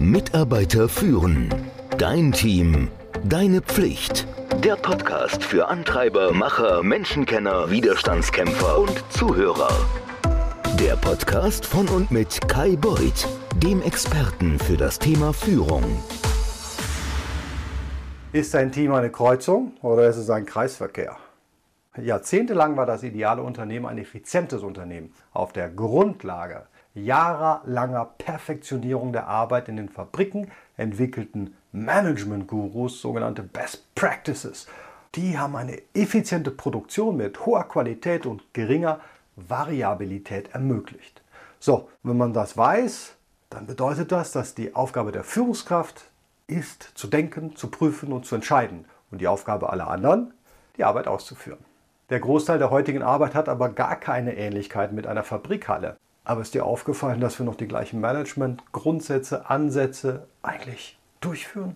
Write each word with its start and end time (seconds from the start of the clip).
Mitarbeiter 0.00 0.88
führen. 0.88 1.54
Dein 1.98 2.32
Team. 2.32 2.88
Deine 3.22 3.60
Pflicht. 3.60 4.26
Der 4.64 4.76
Podcast 4.76 5.44
für 5.44 5.68
Antreiber, 5.68 6.32
Macher, 6.32 6.82
Menschenkenner, 6.82 7.70
Widerstandskämpfer 7.70 8.78
und 8.78 9.04
Zuhörer. 9.10 9.68
Der 10.80 10.96
Podcast 10.96 11.66
von 11.66 11.86
und 11.88 12.10
mit 12.10 12.48
Kai 12.48 12.76
Beuth, 12.76 13.28
dem 13.62 13.82
Experten 13.82 14.58
für 14.58 14.78
das 14.78 14.98
Thema 14.98 15.34
Führung. 15.34 15.84
Ist 18.32 18.56
ein 18.56 18.72
Team 18.72 18.94
eine 18.94 19.10
Kreuzung 19.10 19.74
oder 19.82 20.08
ist 20.08 20.16
es 20.16 20.30
ein 20.30 20.46
Kreisverkehr? 20.46 21.18
Jahrzehntelang 21.98 22.74
war 22.78 22.86
das 22.86 23.02
ideale 23.02 23.42
Unternehmen 23.42 23.84
ein 23.84 23.98
effizientes 23.98 24.62
Unternehmen 24.62 25.12
auf 25.32 25.52
der 25.52 25.68
Grundlage 25.68 26.68
jahrelanger 26.94 28.10
Perfektionierung 28.18 29.12
der 29.12 29.28
Arbeit 29.28 29.68
in 29.68 29.76
den 29.76 29.88
Fabriken 29.88 30.50
entwickelten 30.76 31.56
Management-Gurus, 31.72 33.00
sogenannte 33.00 33.42
Best 33.42 33.94
Practices. 33.94 34.66
Die 35.14 35.38
haben 35.38 35.56
eine 35.56 35.80
effiziente 35.94 36.50
Produktion 36.50 37.16
mit 37.16 37.46
hoher 37.46 37.64
Qualität 37.64 38.26
und 38.26 38.54
geringer 38.54 39.00
Variabilität 39.36 40.52
ermöglicht. 40.52 41.22
So, 41.58 41.88
wenn 42.02 42.16
man 42.16 42.32
das 42.32 42.56
weiß, 42.56 43.16
dann 43.50 43.66
bedeutet 43.66 44.12
das, 44.12 44.32
dass 44.32 44.54
die 44.54 44.74
Aufgabe 44.74 45.12
der 45.12 45.24
Führungskraft 45.24 46.04
ist, 46.46 46.92
zu 46.94 47.06
denken, 47.06 47.56
zu 47.56 47.68
prüfen 47.68 48.12
und 48.12 48.24
zu 48.26 48.34
entscheiden. 48.34 48.84
Und 49.10 49.20
die 49.20 49.28
Aufgabe 49.28 49.70
aller 49.70 49.88
anderen, 49.88 50.32
die 50.76 50.84
Arbeit 50.84 51.08
auszuführen. 51.08 51.58
Der 52.10 52.20
Großteil 52.20 52.58
der 52.58 52.70
heutigen 52.70 53.02
Arbeit 53.02 53.34
hat 53.34 53.48
aber 53.48 53.68
gar 53.70 53.96
keine 53.96 54.36
Ähnlichkeit 54.36 54.92
mit 54.92 55.06
einer 55.06 55.24
Fabrikhalle. 55.24 55.96
Aber 56.30 56.42
ist 56.42 56.54
dir 56.54 56.64
aufgefallen, 56.64 57.18
dass 57.18 57.40
wir 57.40 57.44
noch 57.44 57.56
die 57.56 57.66
gleichen 57.66 58.00
Management-Grundsätze, 58.00 59.50
Ansätze 59.50 60.28
eigentlich 60.42 60.96
durchführen? 61.20 61.74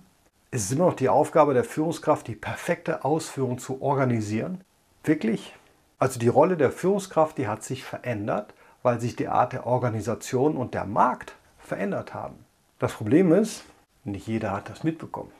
Ist 0.53 0.67
es 0.67 0.71
immer 0.71 0.87
noch 0.87 0.95
die 0.95 1.09
Aufgabe 1.09 1.55
der 1.55 1.65
Führungskraft, 1.65 2.29
die 2.29 2.37
perfekte 2.37 3.05
Ausführung 3.05 3.59
zu 3.59 3.83
organisieren? 3.83 4.61
Wirklich? 5.03 5.57
Also 5.99 6.21
die 6.21 6.29
Rolle 6.29 6.57
der 6.57 6.71
Führungskraft, 6.71 7.37
die 7.37 7.49
hat 7.49 7.65
sich 7.65 7.83
verändert, 7.83 8.55
weil 8.85 9.01
sich 9.01 9.17
die 9.17 9.27
Art 9.27 9.55
der 9.55 9.67
Organisation 9.67 10.57
und 10.57 10.73
der 10.73 10.85
Markt 10.85 11.35
verändert 11.59 12.15
haben. 12.15 12.37
Das 12.79 12.93
Problem 12.93 13.33
ist, 13.33 13.65
nicht 14.05 14.29
jeder 14.29 14.53
hat 14.53 14.69
das 14.71 14.85
mitbekommen. 14.85 15.33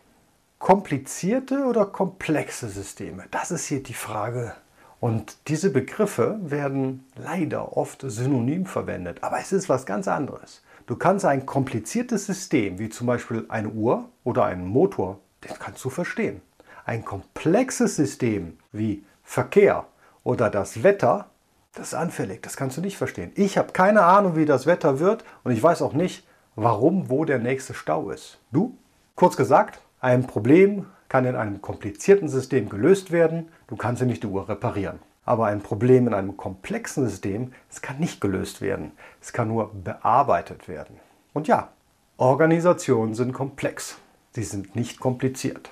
Komplizierte 0.59 1.67
oder 1.67 1.87
komplexe 1.87 2.69
Systeme? 2.69 3.27
Das 3.31 3.53
ist 3.53 3.67
hier 3.67 3.81
die 3.81 3.95
Frage. 3.95 4.57
Und 5.01 5.37
diese 5.49 5.71
Begriffe 5.71 6.39
werden 6.43 7.05
leider 7.17 7.77
oft 7.77 8.03
synonym 8.07 8.67
verwendet, 8.67 9.23
aber 9.23 9.39
es 9.39 9.53
ist 9.53 9.69
was 9.69 9.87
ganz 9.87 10.09
anderes. 10.09 10.63
Du 10.87 10.97
kannst 10.97 11.25
ein 11.25 11.47
kompliziertes 11.47 12.27
System, 12.27 12.79
wie 12.79 12.89
zum 12.89 13.07
Beispiel 13.07 13.47
eine 13.49 13.69
Uhr 13.69 14.09
oder 14.23 14.45
einen 14.45 14.67
Motor, 14.67 15.19
das 15.41 15.59
kannst 15.59 15.85
du 15.85 15.91
verstehen. 15.91 16.43
Ein 16.85 17.05
komplexes 17.05 17.97
System 17.97 18.59
wie 18.73 19.05
Verkehr 19.23 19.87
oder 20.23 20.51
das 20.51 20.83
Wetter, 20.83 21.31
das 21.75 21.89
ist 21.89 21.95
anfällig, 21.95 22.43
das 22.43 22.57
kannst 22.57 22.77
du 22.77 22.81
nicht 22.83 22.99
verstehen. 22.99 23.33
Ich 23.35 23.57
habe 23.59 23.73
keine 23.73 24.03
Ahnung, 24.03 24.37
wie 24.37 24.45
das 24.45 24.67
Wetter 24.67 25.01
wird 25.01 25.25
und 25.43 25.53
ich 25.53 25.63
weiß 25.63 25.83
auch 25.83 25.95
nicht, 25.95 26.27
warum, 26.55 27.09
wo 27.09 27.25
der 27.25 27.39
nächste 27.39 27.75
Stau 27.75 28.11
ist. 28.11 28.39
Du? 28.53 28.77
Kurz 29.17 29.37
gesagt, 29.37 29.81
ein 30.01 30.27
Problem 30.27 30.87
kann 31.15 31.27
in 31.27 31.37
einem 31.37 31.63
komplizierten 31.63 32.29
System 32.29 32.69
gelöst 32.69 33.13
werden, 33.13 33.49
du 33.69 33.77
kannst 33.77 34.01
ja 34.01 34.07
nicht 34.07 34.25
die 34.25 34.27
Uhr 34.27 34.49
reparieren. 34.49 34.99
Aber 35.25 35.47
ein 35.47 35.61
Problem 35.61 36.09
in 36.09 36.13
einem 36.13 36.37
komplexen 36.37 37.09
System, 37.09 37.53
es 37.71 37.81
kann 37.81 38.01
nicht 38.01 38.21
gelöst 38.21 38.61
werden, 38.61 38.91
es 39.21 39.33
kann 39.33 39.47
nur 39.47 39.71
bearbeitet 39.73 40.67
werden. 40.67 40.99
Und 41.33 41.47
ja, 41.47 41.69
Organisationen 42.17 43.15
sind 43.15 43.33
komplex, 43.33 43.99
sie 44.33 44.43
sind 44.43 44.75
nicht 44.75 44.99
kompliziert. 44.99 45.71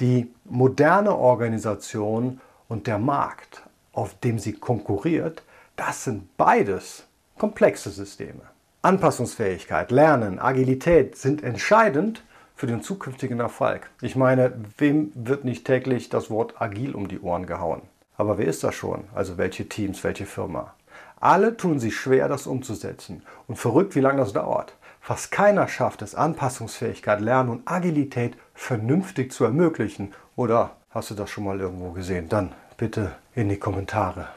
Die 0.00 0.30
moderne 0.44 1.16
Organisation 1.16 2.42
und 2.68 2.86
der 2.86 2.98
Markt, 2.98 3.62
auf 3.94 4.12
dem 4.20 4.38
sie 4.38 4.52
konkurriert, 4.52 5.44
das 5.76 6.04
sind 6.04 6.36
beides 6.36 7.06
komplexe 7.38 7.88
Systeme. 7.88 8.42
Anpassungsfähigkeit, 8.82 9.90
Lernen, 9.90 10.38
Agilität 10.38 11.16
sind 11.16 11.42
entscheidend 11.42 12.22
für 12.54 12.66
den 12.66 12.82
zukünftigen 12.82 13.40
Erfolg. 13.40 13.90
Ich 14.00 14.16
meine, 14.16 14.52
wem 14.78 15.12
wird 15.14 15.44
nicht 15.44 15.64
täglich 15.64 16.08
das 16.08 16.30
Wort 16.30 16.60
agil 16.60 16.94
um 16.94 17.08
die 17.08 17.20
Ohren 17.20 17.46
gehauen? 17.46 17.82
Aber 18.16 18.38
wer 18.38 18.46
ist 18.46 18.62
das 18.62 18.74
schon? 18.74 19.04
Also 19.14 19.38
welche 19.38 19.68
Teams, 19.68 20.04
welche 20.04 20.26
Firma? 20.26 20.74
Alle 21.20 21.56
tun 21.56 21.78
sich 21.78 21.96
schwer, 21.96 22.28
das 22.28 22.46
umzusetzen. 22.46 23.22
Und 23.48 23.56
verrückt, 23.56 23.96
wie 23.96 24.00
lange 24.00 24.18
das 24.18 24.32
dauert. 24.32 24.74
Fast 25.00 25.32
keiner 25.32 25.68
schafft 25.68 26.02
es, 26.02 26.14
Anpassungsfähigkeit, 26.14 27.20
Lernen 27.20 27.50
und 27.50 27.62
Agilität 27.70 28.36
vernünftig 28.54 29.32
zu 29.32 29.44
ermöglichen. 29.44 30.12
Oder 30.36 30.76
hast 30.90 31.10
du 31.10 31.14
das 31.14 31.30
schon 31.30 31.44
mal 31.44 31.60
irgendwo 31.60 31.90
gesehen? 31.90 32.28
Dann 32.28 32.52
bitte 32.76 33.12
in 33.34 33.48
die 33.48 33.58
Kommentare. 33.58 34.28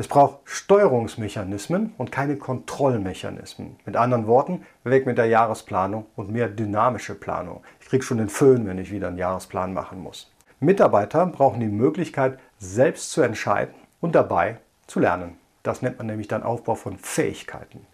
Es 0.00 0.08
braucht 0.08 0.38
Steuerungsmechanismen 0.44 1.92
und 1.98 2.10
keine 2.10 2.36
Kontrollmechanismen. 2.36 3.76
Mit 3.84 3.96
anderen 3.96 4.26
Worten, 4.26 4.62
weg 4.82 5.04
mit 5.04 5.18
der 5.18 5.26
Jahresplanung 5.26 6.06
und 6.16 6.30
mehr 6.30 6.48
dynamische 6.48 7.14
Planung. 7.14 7.62
Ich 7.80 7.88
kriege 7.88 8.02
schon 8.02 8.16
den 8.16 8.30
Föhn, 8.30 8.66
wenn 8.66 8.78
ich 8.78 8.90
wieder 8.90 9.08
einen 9.08 9.18
Jahresplan 9.18 9.74
machen 9.74 10.02
muss. 10.02 10.32
Mitarbeiter 10.58 11.26
brauchen 11.26 11.60
die 11.60 11.68
Möglichkeit, 11.68 12.38
selbst 12.58 13.10
zu 13.10 13.20
entscheiden 13.20 13.74
und 14.00 14.14
dabei 14.14 14.56
zu 14.86 15.00
lernen. 15.00 15.36
Das 15.62 15.82
nennt 15.82 15.98
man 15.98 16.06
nämlich 16.06 16.28
dann 16.28 16.44
Aufbau 16.44 16.76
von 16.76 16.96
Fähigkeiten. 16.96 17.86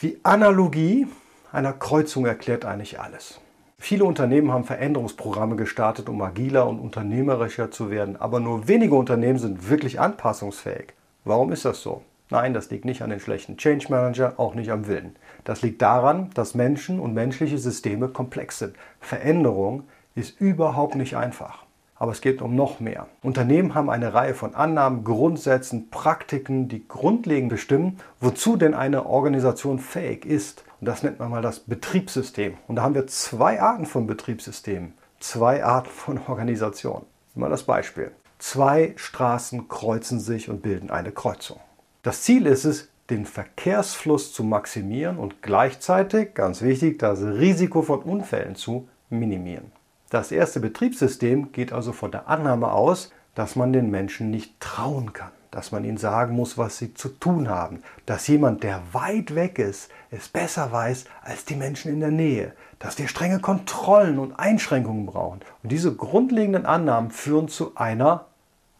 Die 0.00 0.18
Analogie 0.24 1.06
einer 1.52 1.74
Kreuzung 1.74 2.26
erklärt 2.26 2.64
eigentlich 2.64 2.98
alles. 2.98 3.40
Viele 3.78 4.04
Unternehmen 4.04 4.50
haben 4.50 4.64
Veränderungsprogramme 4.64 5.54
gestartet, 5.54 6.08
um 6.08 6.22
agiler 6.22 6.66
und 6.66 6.80
unternehmerischer 6.80 7.70
zu 7.70 7.88
werden, 7.88 8.16
aber 8.16 8.40
nur 8.40 8.66
wenige 8.66 8.96
Unternehmen 8.96 9.38
sind 9.38 9.70
wirklich 9.70 10.00
anpassungsfähig. 10.00 10.94
Warum 11.24 11.52
ist 11.52 11.64
das 11.64 11.82
so? 11.82 12.02
Nein, 12.30 12.54
das 12.54 12.70
liegt 12.70 12.84
nicht 12.84 13.02
an 13.02 13.10
den 13.10 13.20
schlechten 13.20 13.56
Change 13.56 13.86
Manager, 13.90 14.34
auch 14.38 14.54
nicht 14.54 14.72
am 14.72 14.86
Willen. 14.86 15.16
Das 15.44 15.62
liegt 15.62 15.82
daran, 15.82 16.30
dass 16.34 16.54
Menschen 16.54 16.98
und 16.98 17.14
menschliche 17.14 17.58
Systeme 17.58 18.08
komplex 18.08 18.58
sind. 18.58 18.74
Veränderung 19.00 19.84
ist 20.14 20.40
überhaupt 20.40 20.94
nicht 20.94 21.16
einfach. 21.16 21.64
Aber 21.94 22.10
es 22.10 22.20
geht 22.20 22.42
um 22.42 22.56
noch 22.56 22.80
mehr. 22.80 23.06
Unternehmen 23.22 23.74
haben 23.74 23.88
eine 23.88 24.14
Reihe 24.14 24.34
von 24.34 24.56
Annahmen, 24.56 25.04
Grundsätzen, 25.04 25.90
Praktiken, 25.90 26.66
die 26.68 26.88
grundlegend 26.88 27.50
bestimmen, 27.50 28.00
wozu 28.18 28.56
denn 28.56 28.74
eine 28.74 29.06
Organisation 29.06 29.78
fähig 29.78 30.24
ist. 30.24 30.64
Und 30.80 30.86
das 30.88 31.04
nennt 31.04 31.20
man 31.20 31.30
mal 31.30 31.42
das 31.42 31.60
Betriebssystem. 31.60 32.54
Und 32.66 32.76
da 32.76 32.82
haben 32.82 32.96
wir 32.96 33.06
zwei 33.06 33.60
Arten 33.60 33.86
von 33.86 34.08
Betriebssystemen, 34.08 34.94
zwei 35.20 35.62
Arten 35.64 35.90
von 35.90 36.18
Organisationen. 36.26 37.06
Mal 37.36 37.50
das 37.50 37.62
Beispiel. 37.62 38.10
Zwei 38.42 38.92
Straßen 38.96 39.68
kreuzen 39.68 40.18
sich 40.18 40.50
und 40.50 40.62
bilden 40.62 40.90
eine 40.90 41.12
Kreuzung. 41.12 41.60
Das 42.02 42.22
Ziel 42.22 42.46
ist 42.46 42.64
es, 42.64 42.88
den 43.08 43.24
Verkehrsfluss 43.24 44.32
zu 44.32 44.42
maximieren 44.42 45.16
und 45.16 45.42
gleichzeitig, 45.42 46.34
ganz 46.34 46.60
wichtig, 46.60 46.98
das 46.98 47.22
Risiko 47.22 47.82
von 47.82 48.00
Unfällen 48.00 48.56
zu 48.56 48.88
minimieren. 49.10 49.70
Das 50.10 50.32
erste 50.32 50.58
Betriebssystem 50.58 51.52
geht 51.52 51.72
also 51.72 51.92
von 51.92 52.10
der 52.10 52.26
Annahme 52.26 52.72
aus, 52.72 53.12
dass 53.36 53.54
man 53.54 53.72
den 53.72 53.92
Menschen 53.92 54.32
nicht 54.32 54.58
trauen 54.58 55.12
kann, 55.12 55.30
dass 55.52 55.70
man 55.70 55.84
ihnen 55.84 55.96
sagen 55.96 56.34
muss, 56.34 56.58
was 56.58 56.78
sie 56.78 56.94
zu 56.94 57.10
tun 57.10 57.48
haben, 57.48 57.84
dass 58.06 58.26
jemand, 58.26 58.64
der 58.64 58.82
weit 58.90 59.36
weg 59.36 59.60
ist, 59.60 59.88
es 60.10 60.28
besser 60.28 60.72
weiß 60.72 61.04
als 61.22 61.44
die 61.44 61.54
Menschen 61.54 61.92
in 61.92 62.00
der 62.00 62.10
Nähe, 62.10 62.54
dass 62.80 62.98
wir 62.98 63.06
strenge 63.06 63.38
Kontrollen 63.38 64.18
und 64.18 64.36
Einschränkungen 64.36 65.06
brauchen. 65.06 65.42
Und 65.62 65.70
diese 65.70 65.94
grundlegenden 65.94 66.66
Annahmen 66.66 67.12
führen 67.12 67.46
zu 67.46 67.76
einer 67.76 68.26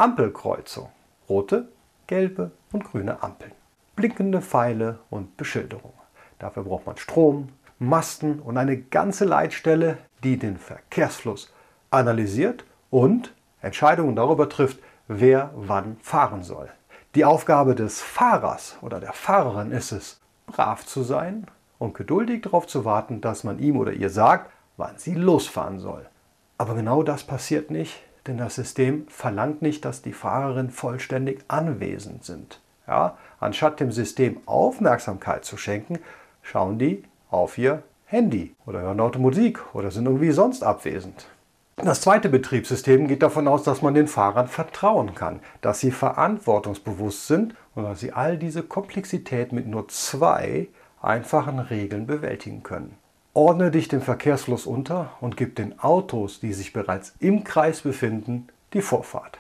Ampelkreuzung. 0.02 0.88
Rote, 1.28 1.68
gelbe 2.08 2.50
und 2.72 2.82
grüne 2.82 3.22
Ampeln. 3.22 3.52
Blinkende 3.94 4.42
Pfeile 4.42 4.98
und 5.10 5.36
Beschilderung. 5.36 5.92
Dafür 6.40 6.64
braucht 6.64 6.86
man 6.86 6.96
Strom, 6.96 7.50
Masten 7.78 8.41
und 8.41 8.56
eine 8.56 8.76
ganze 8.76 9.24
Leitstelle, 9.24 9.98
die 10.24 10.41
den 10.41 10.56
Verkehrsfluss 10.56 11.54
analysiert 11.92 12.65
und 12.91 13.32
Entscheidungen 13.60 14.16
darüber 14.16 14.48
trifft, 14.48 14.80
wer 15.06 15.53
wann 15.54 15.97
fahren 16.00 16.42
soll. 16.42 16.68
Die 17.15 17.24
Aufgabe 17.24 17.77
des 17.77 18.00
Fahrers 18.00 18.78
oder 18.80 18.98
der 18.98 19.12
Fahrerin 19.12 19.71
ist 19.71 19.92
es, 19.92 20.18
brav 20.47 20.84
zu 20.84 21.04
sein 21.04 21.47
und 21.78 21.94
geduldig 21.94 22.42
darauf 22.42 22.66
zu 22.66 22.84
warten, 22.84 23.21
dass 23.21 23.44
man 23.44 23.60
ihm 23.60 23.77
oder 23.77 23.92
ihr 23.92 24.10
sagt, 24.10 24.50
wann 24.77 24.98
sie 24.98 25.15
losfahren 25.15 25.78
soll. 25.78 26.04
Aber 26.59 26.74
genau 26.74 27.04
das 27.04 27.22
passiert 27.22 27.71
nicht, 27.71 28.03
denn 28.27 28.39
das 28.39 28.54
System 28.54 29.07
verlangt 29.09 29.63
nicht, 29.63 29.84
dass 29.84 30.03
die 30.03 30.13
Fahrerinnen 30.13 30.71
vollständig 30.71 31.45
anwesend 31.48 32.24
sind. 32.24 32.60
Ja, 32.86 33.16
anstatt 33.41 33.80
dem 33.80 33.92
System 33.92 34.41
Aufmerksamkeit 34.47 35.45
zu 35.45 35.57
schenken, 35.57 35.98
schauen 36.42 36.78
die 36.78 37.04
auf 37.30 37.59
ihr 37.59 37.83
Handy 38.07 38.54
oder 38.66 38.83
hören 38.83 38.98
laute 38.98 39.19
Musik 39.19 39.74
oder 39.74 39.91
sind 39.91 40.07
irgendwie 40.07 40.33
sonst 40.33 40.63
abwesend. 40.63 41.27
Das 41.77 42.03
zweite 42.03 42.28
Betriebssystem 42.28 43.09
geht 43.09 43.22
davon 43.22 43.48
aus, 43.48 43.63
dass 43.63 43.83
man 43.83 43.95
den 43.95 44.07
Fahrern 44.07 44.47
vertrauen 44.47 45.15
kann, 45.15 45.41
dass 45.63 45.80
sie 45.80 45.91
verantwortungsbewusst 45.91 47.27
sind 47.27 47.54
und 47.75 47.84
dass 47.84 48.01
sie 48.01 48.13
all 48.13 48.36
diese 48.36 48.63
Komplexität 48.63 49.53
mit 49.53 49.66
nur 49.66 49.89
zwei 49.89 50.68
einfachen 51.01 51.59
Regeln 51.59 52.07
bewältigen 52.07 52.63
können. 52.63 52.97
Ordne 53.34 53.70
dich 53.70 53.88
dem 53.88 54.02
Verkehrsfluss 54.02 54.66
unter 54.66 55.12
und 55.22 55.38
gib 55.38 55.56
den 55.56 55.78
Autos, 55.80 56.40
die 56.40 56.52
sich 56.52 56.74
bereits 56.74 57.14
im 57.18 57.44
Kreis 57.44 57.80
befinden, 57.80 58.48
die 58.74 58.82
Vorfahrt. 58.82 59.38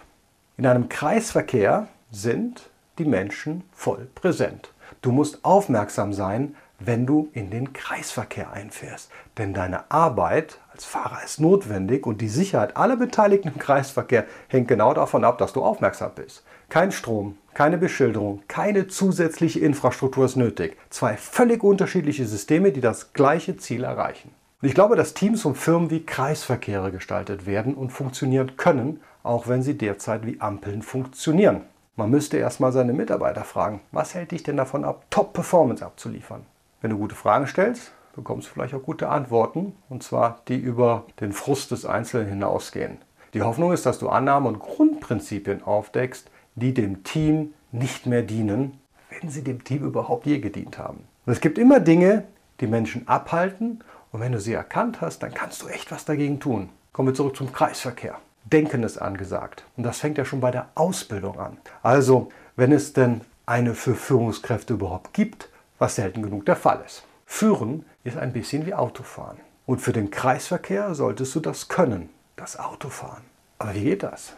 In 0.56 0.66
einem 0.66 0.88
Kreisverkehr 0.88 1.88
sind 2.10 2.70
die 2.98 3.04
Menschen 3.04 3.64
voll 3.72 4.08
präsent. 4.14 4.72
Du 5.02 5.12
musst 5.12 5.44
aufmerksam 5.44 6.14
sein, 6.14 6.54
wenn 6.78 7.06
du 7.06 7.28
in 7.32 7.50
den 7.50 7.72
Kreisverkehr 7.72 8.52
einfährst. 8.52 9.10
Denn 9.38 9.54
deine 9.54 9.90
Arbeit 9.90 10.58
als 10.72 10.84
Fahrer 10.84 11.22
ist 11.24 11.40
notwendig 11.40 12.06
und 12.06 12.20
die 12.20 12.28
Sicherheit 12.28 12.76
aller 12.76 12.96
Beteiligten 12.96 13.48
im 13.48 13.58
Kreisverkehr 13.58 14.24
hängt 14.48 14.68
genau 14.68 14.94
davon 14.94 15.24
ab, 15.24 15.38
dass 15.38 15.52
du 15.52 15.62
aufmerksam 15.62 16.12
bist. 16.14 16.44
Kein 16.68 16.92
Strom, 16.92 17.36
keine 17.54 17.76
Beschilderung, 17.76 18.42
keine 18.48 18.88
zusätzliche 18.88 19.60
Infrastruktur 19.60 20.24
ist 20.24 20.36
nötig. 20.36 20.76
Zwei 20.90 21.16
völlig 21.16 21.62
unterschiedliche 21.62 22.26
Systeme, 22.26 22.72
die 22.72 22.80
das 22.80 23.12
gleiche 23.12 23.56
Ziel 23.56 23.84
erreichen. 23.84 24.30
Und 24.62 24.68
ich 24.68 24.74
glaube, 24.74 24.96
dass 24.96 25.12
Teams 25.12 25.44
und 25.44 25.58
Firmen 25.58 25.90
wie 25.90 26.06
Kreisverkehre 26.06 26.92
gestaltet 26.92 27.46
werden 27.46 27.74
und 27.74 27.90
funktionieren 27.90 28.56
können, 28.56 29.00
auch 29.22 29.48
wenn 29.48 29.62
sie 29.62 29.76
derzeit 29.76 30.24
wie 30.24 30.40
Ampeln 30.40 30.82
funktionieren. 30.82 31.62
Man 31.96 32.10
müsste 32.10 32.38
erstmal 32.38 32.72
seine 32.72 32.94
Mitarbeiter 32.94 33.44
fragen, 33.44 33.80
was 33.90 34.14
hält 34.14 34.30
dich 34.30 34.42
denn 34.42 34.56
davon 34.56 34.84
ab, 34.84 35.04
Top-Performance 35.10 35.84
abzuliefern? 35.84 36.46
Wenn 36.82 36.90
du 36.90 36.98
gute 36.98 37.14
Fragen 37.14 37.46
stellst, 37.46 37.92
bekommst 38.16 38.48
du 38.48 38.52
vielleicht 38.52 38.74
auch 38.74 38.82
gute 38.82 39.08
Antworten, 39.08 39.76
und 39.88 40.02
zwar 40.02 40.40
die 40.48 40.58
über 40.58 41.04
den 41.20 41.32
Frust 41.32 41.70
des 41.70 41.86
Einzelnen 41.86 42.28
hinausgehen. 42.28 42.98
Die 43.34 43.42
Hoffnung 43.42 43.72
ist, 43.72 43.86
dass 43.86 44.00
du 44.00 44.08
Annahmen 44.08 44.48
und 44.48 44.58
Grundprinzipien 44.58 45.62
aufdeckst, 45.62 46.28
die 46.56 46.74
dem 46.74 47.04
Team 47.04 47.54
nicht 47.70 48.06
mehr 48.06 48.22
dienen, 48.22 48.80
wenn 49.08 49.30
sie 49.30 49.44
dem 49.44 49.62
Team 49.62 49.84
überhaupt 49.84 50.26
je 50.26 50.40
gedient 50.40 50.76
haben. 50.76 51.04
Und 51.24 51.32
es 51.32 51.40
gibt 51.40 51.56
immer 51.56 51.78
Dinge, 51.78 52.24
die 52.60 52.66
Menschen 52.66 53.06
abhalten, 53.06 53.84
und 54.10 54.20
wenn 54.20 54.32
du 54.32 54.40
sie 54.40 54.52
erkannt 54.52 55.00
hast, 55.00 55.22
dann 55.22 55.32
kannst 55.32 55.62
du 55.62 55.68
echt 55.68 55.92
was 55.92 56.04
dagegen 56.04 56.40
tun. 56.40 56.68
Kommen 56.92 57.08
wir 57.08 57.14
zurück 57.14 57.36
zum 57.36 57.52
Kreisverkehr. 57.52 58.18
Denken 58.44 58.82
ist 58.82 58.98
angesagt. 58.98 59.64
Und 59.76 59.84
das 59.84 60.00
fängt 60.00 60.18
ja 60.18 60.24
schon 60.24 60.40
bei 60.40 60.50
der 60.50 60.68
Ausbildung 60.74 61.38
an. 61.38 61.58
Also, 61.82 62.28
wenn 62.56 62.72
es 62.72 62.92
denn 62.92 63.20
eine 63.46 63.74
für 63.74 63.94
Führungskräfte 63.94 64.74
überhaupt 64.74 65.14
gibt, 65.14 65.48
was 65.82 65.96
selten 65.96 66.22
genug 66.22 66.46
der 66.46 66.54
Fall 66.54 66.80
ist. 66.86 67.02
Führen 67.26 67.84
ist 68.04 68.16
ein 68.16 68.32
bisschen 68.32 68.66
wie 68.66 68.74
Autofahren. 68.74 69.38
Und 69.66 69.80
für 69.80 69.92
den 69.92 70.12
Kreisverkehr 70.12 70.94
solltest 70.94 71.34
du 71.34 71.40
das 71.40 71.66
können, 71.66 72.08
das 72.36 72.56
Autofahren. 72.56 73.24
Aber 73.58 73.74
wie 73.74 73.82
geht 73.82 74.04
das? 74.04 74.34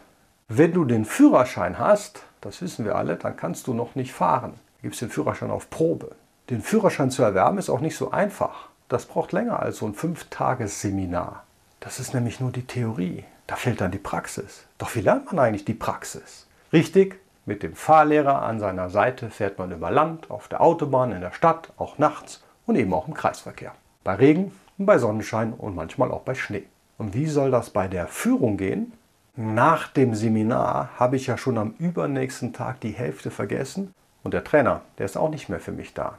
Wenn 0.49 0.73
du 0.73 0.87
den 0.87 1.05
Führerschein 1.05 1.79
hast, 1.79 2.23
das 2.41 2.63
wissen 2.63 2.87
wir 2.87 2.97
alle, 2.97 3.17
dann 3.17 3.37
kannst 3.37 3.67
du 3.67 3.75
noch 3.75 3.95
nicht 3.95 4.15
fahren. 4.15 4.55
Du 4.79 4.83
gibst 4.85 5.03
den 5.03 5.11
Führerschein 5.11 5.51
auf 5.51 5.69
Probe. 5.69 6.13
Den 6.49 6.63
Führerschein 6.63 7.11
zu 7.11 7.23
erwerben 7.23 7.59
ist 7.59 7.69
auch 7.69 7.81
nicht 7.81 7.97
so 7.97 8.11
einfach. 8.11 8.71
Das 8.89 9.05
braucht 9.05 9.33
länger 9.33 9.61
als 9.61 9.77
so 9.79 9.87
ein 9.87 9.95
Fünf-Tages-Seminar. 9.95 11.45
Das 11.81 12.01
ist 12.01 12.15
nämlich 12.15 12.41
nur 12.41 12.53
die 12.53 12.67
Theorie. 12.67 13.25
Da 13.47 13.57
fehlt 13.57 13.83
dann 13.83 13.91
die 13.91 13.99
Praxis. 13.99 14.65
Doch 14.79 14.95
wie 14.95 15.03
lernt 15.03 15.27
man 15.27 15.39
eigentlich 15.39 15.67
die 15.67 15.75
Praxis? 15.75 16.47
Richtig, 16.73 17.21
mit 17.47 17.63
dem 17.63 17.75
Fahrlehrer 17.75 18.43
an 18.43 18.59
seiner 18.59 18.89
Seite 18.89 19.31
fährt 19.31 19.59
man 19.59 19.71
über 19.71 19.91
Land, 19.91 20.31
auf 20.31 20.49
der 20.49 20.61
Autobahn, 20.61 21.13
in 21.13 21.21
der 21.21 21.33
Stadt, 21.33 21.73
auch 21.77 21.99
nachts 21.99 22.43
und 22.67 22.77
eben 22.77 22.95
auch 22.95 23.07
im 23.07 23.15
Kreisverkehr. 23.15 23.73
Bei 24.03 24.15
Regen, 24.15 24.53
bei 24.79 24.99
Sonnenschein 24.99 25.53
und 25.53 25.75
manchmal 25.75 26.11
auch 26.11 26.23
bei 26.23 26.35
Schnee. 26.35 26.65
Und 26.97 27.15
wie 27.15 27.27
soll 27.27 27.51
das 27.51 27.71
bei 27.71 27.89
der 27.89 28.07
Führung 28.07 28.57
gehen? 28.57 28.93
Nach 29.37 29.89
dem 29.89 30.15
Seminar 30.15 30.91
habe 30.97 31.17
ich 31.17 31.27
ja 31.27 31.37
schon 31.37 31.59
am 31.59 31.75
übernächsten 31.79 32.53
Tag 32.53 32.81
die 32.81 32.93
Hälfte 32.93 33.31
vergessen 33.31 33.93
und 34.23 34.33
der 34.33 34.45
Trainer, 34.45 34.83
der 34.99 35.07
ist 35.07 35.17
auch 35.17 35.29
nicht 35.29 35.49
mehr 35.49 35.61
für 35.61 35.73
mich 35.73 35.93
da. 35.93 36.19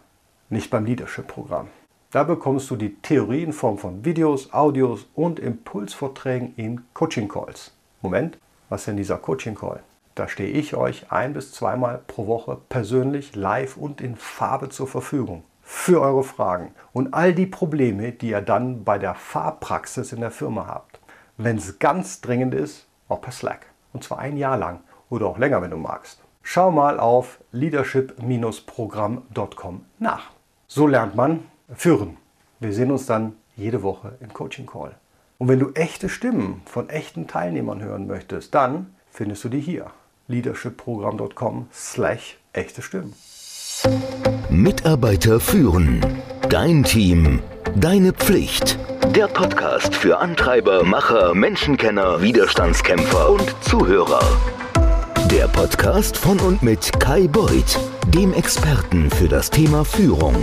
Nicht 0.49 0.69
beim 0.69 0.85
Leadership-Programm. 0.85 1.69
Da 2.11 2.23
bekommst 2.23 2.69
du 2.69 2.75
die 2.75 2.95
Theorie 3.01 3.43
in 3.43 3.53
Form 3.53 3.77
von 3.77 4.05
Videos, 4.05 4.53
Audios 4.53 5.07
und 5.15 5.39
Impulsvorträgen 5.39 6.53
in 6.55 6.81
Coaching-Calls. 6.93 7.73
Moment, 8.01 8.37
was 8.69 8.81
ist 8.81 8.87
denn 8.87 8.97
dieser 8.97 9.17
Coaching-Call? 9.17 9.81
Da 10.15 10.27
stehe 10.29 10.49
ich 10.49 10.75
euch 10.77 11.11
ein 11.11 11.33
bis 11.33 11.51
zweimal 11.51 11.99
pro 12.07 12.25
Woche 12.25 12.57
persönlich 12.69 13.35
live 13.35 13.75
und 13.75 13.99
in 13.99 14.15
Farbe 14.15 14.69
zur 14.69 14.87
Verfügung 14.87 15.43
für 15.61 15.99
eure 15.99 16.23
Fragen 16.23 16.73
und 16.93 17.13
all 17.13 17.33
die 17.33 17.47
Probleme, 17.47 18.13
die 18.13 18.29
ihr 18.29 18.39
dann 18.39 18.85
bei 18.85 18.97
der 18.97 19.13
Fahrpraxis 19.13 20.13
in 20.13 20.21
der 20.21 20.31
Firma 20.31 20.67
habt. 20.67 21.01
Wenn 21.35 21.57
es 21.57 21.79
ganz 21.79 22.21
dringend 22.21 22.53
ist, 22.53 22.87
auch 23.09 23.19
per 23.19 23.33
Slack. 23.33 23.65
Und 23.91 24.05
zwar 24.05 24.19
ein 24.19 24.37
Jahr 24.37 24.55
lang 24.55 24.79
oder 25.09 25.25
auch 25.25 25.37
länger, 25.37 25.61
wenn 25.61 25.71
du 25.71 25.77
magst. 25.77 26.21
Schau 26.43 26.71
mal 26.71 26.97
auf 26.97 27.41
leadership-programm.com 27.51 29.85
nach. 29.99 30.31
So 30.67 30.87
lernt 30.87 31.15
man 31.15 31.43
führen. 31.73 32.15
Wir 32.61 32.71
sehen 32.71 32.91
uns 32.91 33.05
dann 33.05 33.35
jede 33.57 33.83
Woche 33.83 34.15
im 34.21 34.31
Coaching 34.31 34.65
Call. 34.65 34.95
Und 35.39 35.49
wenn 35.49 35.59
du 35.59 35.73
echte 35.73 36.07
Stimmen 36.07 36.61
von 36.65 36.87
echten 36.87 37.27
Teilnehmern 37.27 37.83
hören 37.83 38.07
möchtest, 38.07 38.55
dann 38.55 38.95
findest 39.09 39.43
du 39.43 39.49
die 39.49 39.59
hier 39.59 39.91
leadershipprogramm.com 40.27 41.67
slash 41.73 42.37
echte 42.53 42.81
Stimmen. 42.81 43.13
Mitarbeiter 44.49 45.39
führen. 45.39 46.01
Dein 46.49 46.83
Team. 46.83 47.41
Deine 47.75 48.13
Pflicht. 48.13 48.77
Der 49.15 49.27
Podcast 49.27 49.93
für 49.95 50.17
Antreiber, 50.17 50.83
Macher, 50.83 51.33
Menschenkenner, 51.33 52.21
Widerstandskämpfer 52.21 53.29
und 53.29 53.55
Zuhörer. 53.61 54.21
Der 55.31 55.47
Podcast 55.47 56.17
von 56.17 56.39
und 56.39 56.63
mit 56.63 56.99
Kai 56.99 57.27
Beuth, 57.27 57.79
dem 58.07 58.33
Experten 58.33 59.09
für 59.09 59.27
das 59.27 59.49
Thema 59.49 59.83
Führung. 59.83 60.35